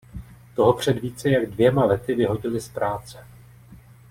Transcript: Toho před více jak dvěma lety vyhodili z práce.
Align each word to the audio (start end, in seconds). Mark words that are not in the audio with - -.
Toho 0.55 0.73
před 0.73 1.01
více 1.01 1.29
jak 1.29 1.49
dvěma 1.49 1.85
lety 1.85 2.15
vyhodili 2.15 2.61
z 2.61 2.69
práce. 2.69 3.27